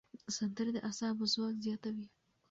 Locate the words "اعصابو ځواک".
0.87-1.55